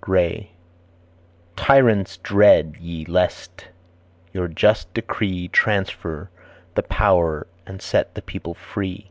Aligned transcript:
Gray. 0.00 0.52
"Tyrants 1.54 2.16
dread 2.16 2.76
ye, 2.80 3.04
lest 3.04 3.68
your 4.32 4.48
just 4.48 4.94
decree 4.94 5.48
Transfer 5.48 6.30
the 6.76 6.82
power 6.82 7.46
and 7.66 7.82
set 7.82 8.14
the 8.14 8.22
people 8.22 8.54
free." 8.54 9.10